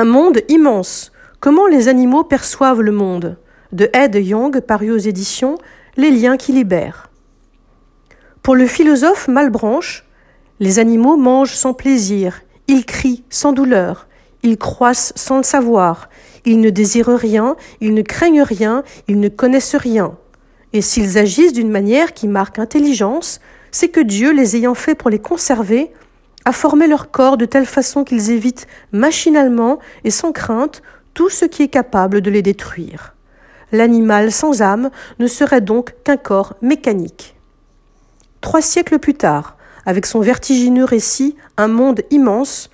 [0.00, 1.12] Un monde immense.
[1.40, 3.36] Comment les animaux perçoivent le monde?
[3.70, 5.58] De Ed Young, paru aux éditions
[5.98, 7.10] Les liens qui libèrent.
[8.42, 10.06] Pour le philosophe Malbranche,
[10.58, 14.08] les animaux mangent sans plaisir, ils crient sans douleur,
[14.42, 16.08] ils croissent sans le savoir,
[16.46, 20.16] ils ne désirent rien, ils ne craignent rien, ils ne connaissent rien.
[20.72, 23.38] Et s'ils agissent d'une manière qui marque intelligence,
[23.70, 25.92] c'est que Dieu, les ayant faits pour les conserver,
[26.44, 30.82] a formé leur corps de telle façon qu'ils évitent machinalement et sans crainte
[31.14, 33.14] tout ce qui est capable de les détruire.
[33.72, 37.36] L'animal sans âme ne serait donc qu'un corps mécanique.
[38.40, 42.70] Trois siècles plus tard, avec son vertigineux récit Un monde immense,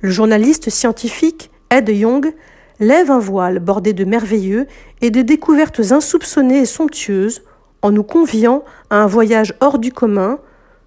[0.00, 2.32] le journaliste scientifique Ed Young
[2.80, 4.66] lève un voile bordé de merveilleux
[5.00, 7.42] et de découvertes insoupçonnées et somptueuses
[7.82, 10.38] en nous conviant à un voyage hors du commun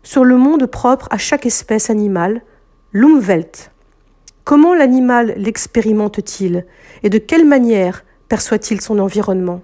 [0.03, 2.41] sur le monde propre à chaque espèce animale,
[2.91, 3.71] l'Umwelt.
[4.43, 6.65] Comment l'animal l'expérimente-t-il
[7.03, 9.61] et de quelle manière perçoit-il son environnement?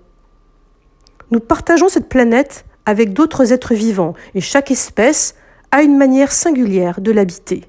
[1.31, 5.35] Nous partageons cette planète avec d'autres êtres vivants et chaque espèce
[5.71, 7.65] a une manière singulière de l'habiter.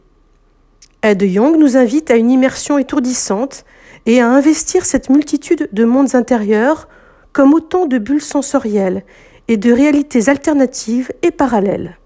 [1.03, 3.65] Ed Young nous invite à une immersion étourdissante
[4.07, 6.89] et à investir cette multitude de mondes intérieurs
[7.33, 9.05] comme autant de bulles sensorielles
[9.49, 11.99] et de réalités alternatives et parallèles.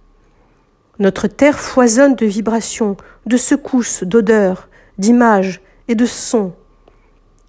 [1.02, 6.52] Notre Terre foisonne de vibrations, de secousses, d'odeurs, d'images et de sons.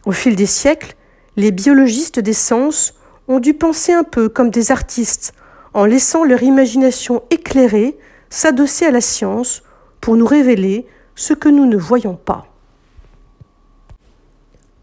[0.08, 0.96] Au fil des siècles,
[1.36, 2.96] les biologistes des sens
[3.28, 5.36] ont dû penser un peu comme des artistes,
[5.76, 7.96] en laissant leur imagination éclairée
[8.32, 9.62] s'adosser à la science
[10.02, 12.48] pour nous révéler ce que nous ne voyons pas.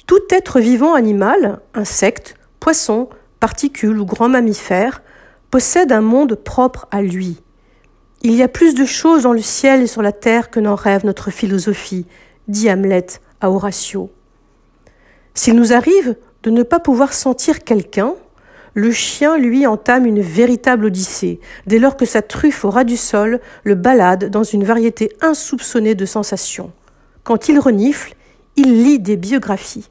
[0.06, 3.08] Tout être vivant animal, insecte, poisson,
[3.40, 5.02] particules ou grand mammifère,
[5.50, 7.42] possède un monde propre à lui.
[8.22, 10.74] Il y a plus de choses dans le ciel et sur la terre que n'en
[10.74, 12.04] rêve notre philosophie,
[12.48, 13.06] dit Hamlet
[13.40, 14.10] à Horatio.
[15.32, 18.12] S'il nous arrive de ne pas pouvoir sentir quelqu'un,
[18.74, 22.98] le chien, lui, entame une véritable odyssée, dès lors que sa truffe au ras du
[22.98, 26.72] sol le balade dans une variété insoupçonnée de sensations.
[27.24, 28.14] Quand il renifle,
[28.56, 29.88] il lit des biographies.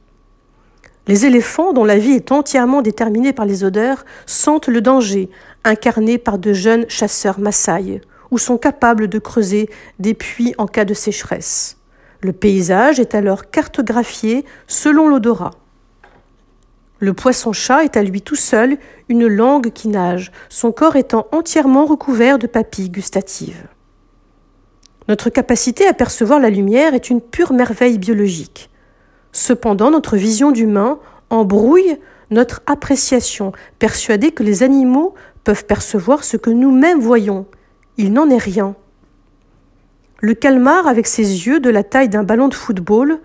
[1.08, 5.32] Les éléphants, dont la vie est entièrement déterminée par les odeurs, sentent le danger,
[5.64, 8.02] incarné par de jeunes chasseurs massailles,
[8.32, 9.70] ou sont capables de creuser
[10.00, 11.78] des puits en cas de sécheresse.
[12.22, 15.52] Le paysage est alors cartographié selon l'odorat.
[17.00, 21.86] Le poisson-chat est à lui tout seul une langue qui nage, son corps étant entièrement
[21.86, 23.68] recouvert de papilles gustatives.
[25.08, 28.70] Notre capacité à percevoir la lumière est une pure merveille biologique.
[29.32, 31.98] Cependant, notre vision d'humain embrouille
[32.32, 37.46] notre appréciation, persuadée que les animaux peuvent percevoir ce que nous-mêmes voyons.
[38.00, 38.76] Il n'en est rien.
[40.22, 43.20] Le calmar, avec ses yeux de la taille d'un ballon de football,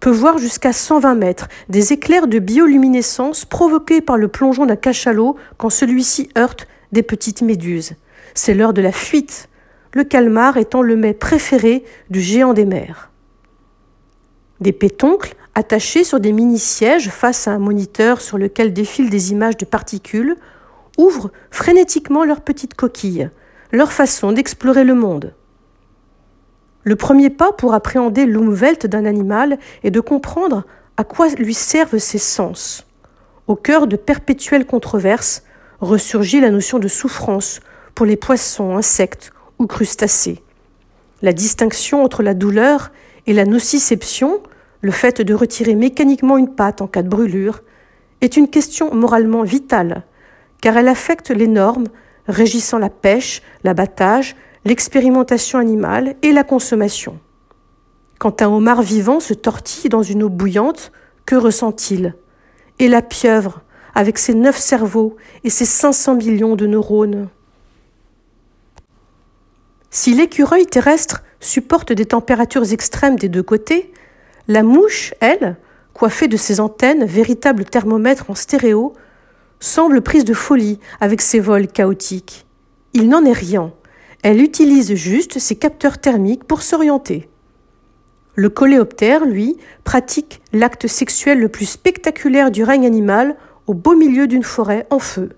[0.00, 5.36] peut voir jusqu'à 120 mètres des éclairs de bioluminescence provoqués par le plongeon d'un cachalot
[5.58, 7.96] quand celui-ci heurte des petites méduses.
[8.32, 9.50] C'est l'heure de la fuite,
[9.92, 13.10] le calmar étant le mets préféré du géant des mers.
[14.58, 19.58] Des pétoncles, attachés sur des mini-sièges face à un moniteur sur lequel défilent des images
[19.58, 20.36] de particules,
[20.96, 23.28] ouvrent frénétiquement leurs petites coquilles,
[23.74, 25.34] leur façon d'explorer le monde.
[26.84, 30.64] Le premier pas pour appréhender l'umwelt d'un animal est de comprendre
[30.96, 32.86] à quoi lui servent ses sens.
[33.46, 35.42] Au cœur de perpétuelles controverses
[35.80, 37.60] ressurgit la notion de souffrance
[37.94, 40.42] pour les poissons, insectes ou crustacés.
[41.22, 42.92] La distinction entre la douleur
[43.26, 44.40] et la nociception,
[44.82, 47.62] le fait de retirer mécaniquement une patte en cas de brûlure,
[48.20, 50.04] est une question moralement vitale,
[50.60, 51.88] car elle affecte les normes
[52.28, 57.18] régissant la pêche, l'abattage, l'expérimentation animale et la consommation.
[58.18, 60.92] Quand un homard vivant se tortille dans une eau bouillante,
[61.26, 62.14] que ressent-il?
[62.78, 63.62] Et la pieuvre,
[63.94, 67.28] avec ses neuf cerveaux et ses 500 millions de neurones?
[69.90, 73.92] Si l'écureuil terrestre supporte des températures extrêmes des deux côtés,
[74.48, 75.56] la mouche, elle,
[75.92, 78.94] coiffée de ses antennes, véritable thermomètre en stéréo,
[79.60, 82.46] semble prise de folie avec ses vols chaotiques.
[82.92, 83.72] Il n'en est rien.
[84.22, 87.28] Elle utilise juste ses capteurs thermiques pour s'orienter.
[88.36, 93.36] Le coléoptère, lui, pratique l'acte sexuel le plus spectaculaire du règne animal
[93.66, 95.30] au beau milieu d'une forêt en feu.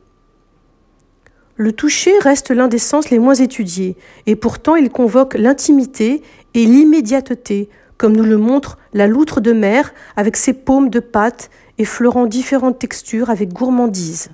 [1.56, 3.96] Le toucher reste l'un des sens les moins étudiés,
[4.26, 6.22] et pourtant il convoque l'intimité
[6.54, 11.50] et l'immédiateté, comme nous le montre la loutre de mer avec ses paumes de pâte
[11.78, 14.30] effleurant différentes textures avec gourmandise.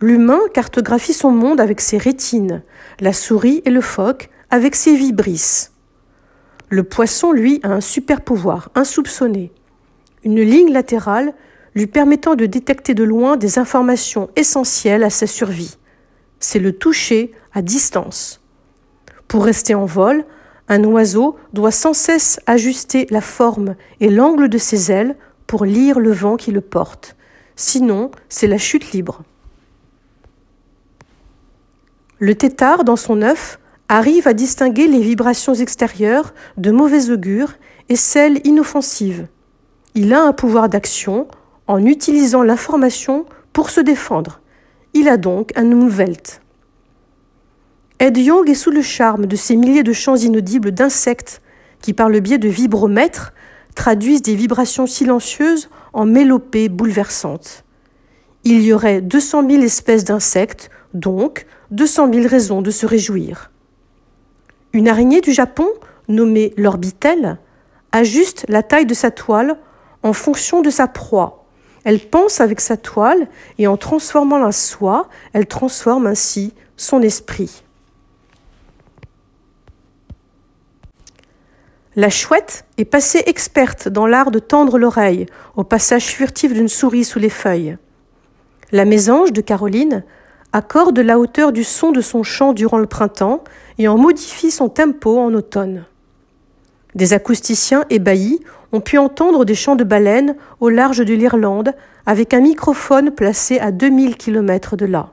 [0.00, 2.62] L'humain cartographie son monde avec ses rétines,
[3.00, 5.72] la souris et le phoque avec ses vibrisses.
[6.68, 9.52] Le poisson, lui, a un super pouvoir, insoupçonné.
[10.24, 11.34] Une ligne latérale
[11.74, 15.76] lui permettant de détecter de loin des informations essentielles à sa survie.
[16.38, 18.40] C'est le toucher à distance.
[19.28, 20.24] Pour rester en vol,
[20.70, 25.16] un oiseau doit sans cesse ajuster la forme et l'angle de ses ailes
[25.48, 27.16] pour lire le vent qui le porte.
[27.56, 29.22] Sinon, c'est la chute libre.
[32.20, 33.58] Le tétard, dans son œuf,
[33.88, 37.54] arrive à distinguer les vibrations extérieures de mauvais augure
[37.88, 39.26] et celles inoffensives.
[39.96, 41.26] Il a un pouvoir d'action
[41.66, 44.40] en utilisant l'information pour se défendre.
[44.94, 46.40] Il a donc un Umwelt.
[48.00, 51.42] Ed Young est sous le charme de ces milliers de chants inaudibles d'insectes
[51.82, 53.34] qui, par le biais de vibromètres,
[53.74, 57.62] traduisent des vibrations silencieuses en mélopées bouleversantes.
[58.44, 63.50] Il y aurait 200 000 espèces d'insectes, donc 200 000 raisons de se réjouir.
[64.72, 65.68] Une araignée du Japon,
[66.08, 67.38] nommée l'orbitel,
[67.92, 69.58] ajuste la taille de sa toile
[70.02, 71.36] en fonction de sa proie
[71.84, 77.62] elle pense avec sa toile et en transformant la soie, elle transforme ainsi son esprit.
[82.00, 87.04] La chouette est passée experte dans l'art de tendre l'oreille au passage furtif d'une souris
[87.04, 87.76] sous les feuilles.
[88.72, 90.02] La mésange de Caroline
[90.54, 93.44] accorde la hauteur du son de son chant durant le printemps
[93.76, 95.84] et en modifie son tempo en automne.
[96.94, 98.40] Des acousticiens ébahis
[98.72, 101.74] ont pu entendre des chants de baleines au large de l'Irlande
[102.06, 105.10] avec un microphone placé à 2000 km de là.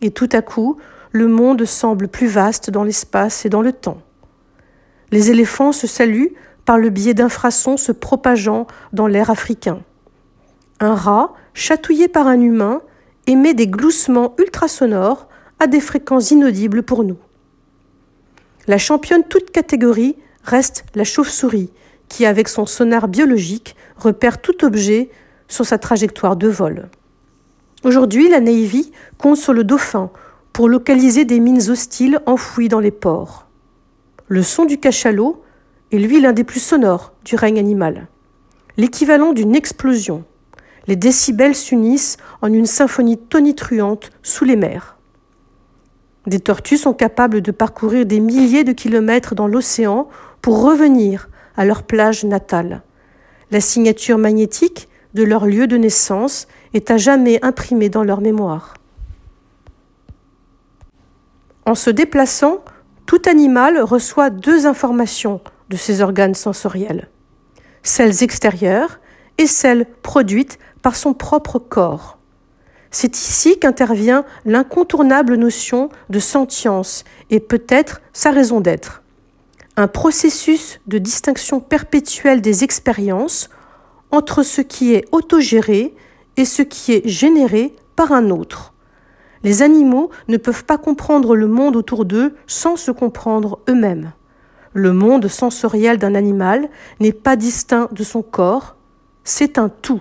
[0.00, 0.78] Et tout à coup,
[1.10, 3.98] le monde semble plus vaste dans l'espace et dans le temps.
[5.12, 6.32] Les éléphants se saluent
[6.64, 9.82] par le biais d'infrasons se propageant dans l'air africain.
[10.80, 12.80] Un rat, chatouillé par un humain,
[13.26, 15.28] émet des gloussements ultrasonores
[15.60, 17.18] à des fréquences inaudibles pour nous.
[18.66, 21.70] La championne toute catégorie reste la chauve-souris,
[22.08, 25.10] qui, avec son sonar biologique, repère tout objet
[25.46, 26.88] sur sa trajectoire de vol.
[27.84, 30.10] Aujourd'hui, la Navy compte sur le dauphin
[30.52, 33.46] pour localiser des mines hostiles enfouies dans les ports.
[34.32, 35.42] Le son du cachalot
[35.92, 38.06] est lui l'un des plus sonores du règne animal,
[38.78, 40.24] l'équivalent d'une explosion.
[40.86, 44.96] Les décibels s'unissent en une symphonie tonitruante sous les mers.
[46.26, 50.08] Des tortues sont capables de parcourir des milliers de kilomètres dans l'océan
[50.40, 52.80] pour revenir à leur plage natale.
[53.50, 58.72] La signature magnétique de leur lieu de naissance est à jamais imprimée dans leur mémoire.
[61.66, 62.64] En se déplaçant,
[63.06, 67.08] tout animal reçoit deux informations de ses organes sensoriels,
[67.82, 69.00] celles extérieures
[69.38, 72.18] et celles produites par son propre corps.
[72.90, 79.02] C'est ici qu'intervient l'incontournable notion de sentience et peut-être sa raison d'être
[79.76, 83.48] un processus de distinction perpétuelle des expériences
[84.10, 85.94] entre ce qui est autogéré
[86.36, 88.71] et ce qui est généré par un autre.
[89.44, 94.12] Les animaux ne peuvent pas comprendre le monde autour d'eux sans se comprendre eux-mêmes.
[94.72, 96.68] Le monde sensoriel d'un animal
[97.00, 98.76] n'est pas distinct de son corps,
[99.24, 100.00] c'est un tout.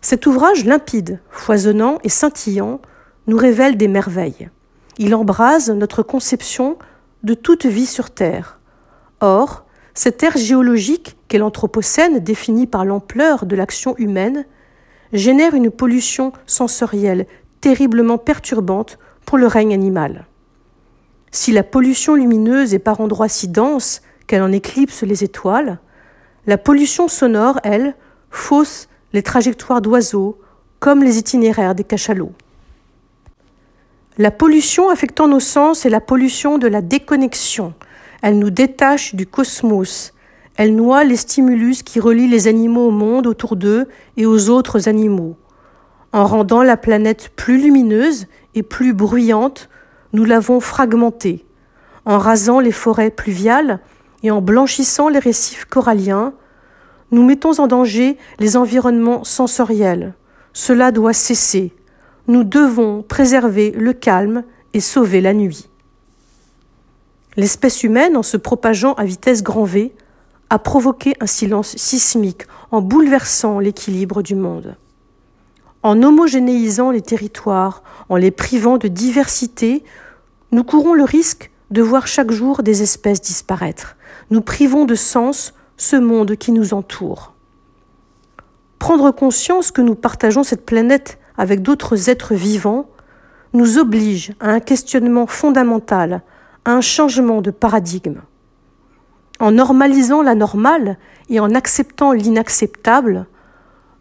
[0.00, 2.80] Cet ouvrage limpide, foisonnant et scintillant
[3.26, 4.48] nous révèle des merveilles.
[4.98, 6.76] Il embrase notre conception
[7.22, 8.58] de toute vie sur Terre.
[9.20, 9.64] Or,
[9.94, 14.44] cette ère géologique qu'est l'Anthropocène, définie par l'ampleur de l'action humaine,
[15.12, 17.26] génère une pollution sensorielle
[17.60, 20.26] terriblement perturbante pour le règne animal.
[21.30, 25.78] Si la pollution lumineuse est par endroits si dense qu'elle en éclipse les étoiles,
[26.46, 27.94] la pollution sonore, elle,
[28.30, 30.38] fausse les trajectoires d'oiseaux
[30.78, 32.32] comme les itinéraires des cachalots.
[34.16, 37.74] La pollution affectant nos sens est la pollution de la déconnexion.
[38.22, 40.12] Elle nous détache du cosmos.
[40.56, 43.86] Elle noie les stimulus qui relient les animaux au monde autour d'eux
[44.16, 45.36] et aux autres animaux.
[46.12, 49.68] En rendant la planète plus lumineuse et plus bruyante,
[50.12, 51.44] nous l'avons fragmentée.
[52.04, 53.80] En rasant les forêts pluviales
[54.22, 56.32] et en blanchissant les récifs coralliens,
[57.10, 60.14] nous mettons en danger les environnements sensoriels.
[60.52, 61.72] Cela doit cesser
[62.28, 65.68] nous devons préserver le calme et sauver la nuit.
[67.36, 69.94] L'espèce humaine, en se propageant à vitesse grand V,
[70.50, 74.76] a provoqué un silence sismique en bouleversant l'équilibre du monde.
[75.82, 79.84] En homogénéisant les territoires, en les privant de diversité,
[80.50, 83.96] nous courons le risque de voir chaque jour des espèces disparaître.
[84.30, 87.34] Nous privons de sens ce monde qui nous entoure.
[88.78, 92.88] Prendre conscience que nous partageons cette planète avec d'autres êtres vivants
[93.52, 96.22] nous oblige à un questionnement fondamental,
[96.64, 98.20] à un changement de paradigme.
[99.38, 103.26] En normalisant la normale et en acceptant l'inacceptable,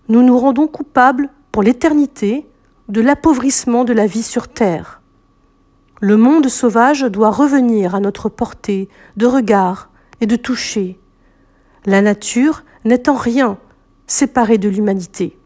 [0.09, 1.29] nous nous rendons coupables
[1.61, 2.47] l'éternité
[2.87, 5.01] de l'appauvrissement de la vie sur Terre.
[5.99, 8.87] Le monde sauvage doit revenir à notre portée
[9.17, 9.89] de regard
[10.21, 10.99] et de toucher.
[11.85, 13.57] La nature n'est en rien
[14.05, 15.37] séparée de l'humanité.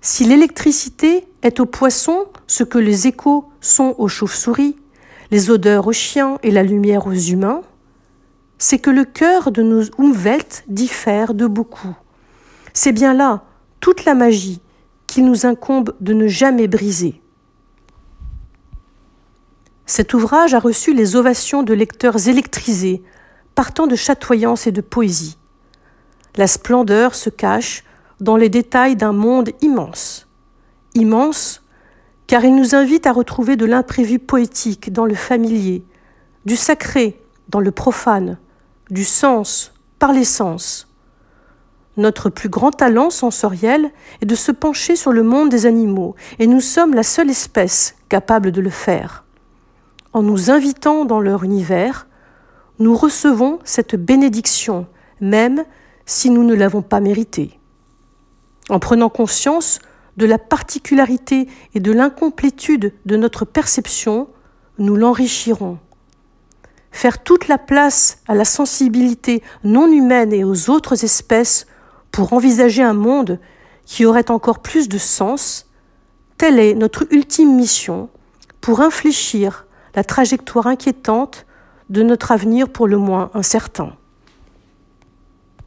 [0.00, 4.76] Si l'électricité est aux poissons ce que les échos sont aux chauves-souris,
[5.30, 7.62] les odeurs aux chiens et la lumière aux humains,
[8.58, 11.94] c'est que le cœur de nos Umwelt diffère de beaucoup.
[12.72, 13.44] C'est bien là
[13.88, 14.60] toute la magie
[15.06, 17.22] qu'il nous incombe de ne jamais briser.
[19.86, 23.02] Cet ouvrage a reçu les ovations de lecteurs électrisés,
[23.54, 25.38] partant de chatoyance et de poésie.
[26.36, 27.82] La splendeur se cache
[28.20, 30.28] dans les détails d'un monde immense.
[30.94, 31.62] Immense
[32.26, 35.82] car il nous invite à retrouver de l'imprévu poétique dans le familier,
[36.44, 38.36] du sacré dans le profane,
[38.90, 40.87] du sens par l'essence.
[41.98, 43.90] Notre plus grand talent sensoriel
[44.22, 47.96] est de se pencher sur le monde des animaux, et nous sommes la seule espèce
[48.08, 49.24] capable de le faire.
[50.12, 52.06] En nous invitant dans leur univers,
[52.78, 54.86] nous recevons cette bénédiction,
[55.20, 55.64] même
[56.06, 57.58] si nous ne l'avons pas méritée.
[58.70, 59.80] En prenant conscience
[60.16, 64.28] de la particularité et de l'incomplétude de notre perception,
[64.78, 65.78] nous l'enrichirons.
[66.92, 71.66] Faire toute la place à la sensibilité non humaine et aux autres espèces
[72.18, 73.38] pour envisager un monde
[73.86, 75.66] qui aurait encore plus de sens,
[76.36, 78.08] telle est notre ultime mission
[78.60, 81.46] pour infléchir la trajectoire inquiétante
[81.90, 83.92] de notre avenir pour le moins incertain.